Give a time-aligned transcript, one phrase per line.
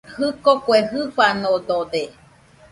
[0.15, 2.01] Jɨko kue jɨfanodode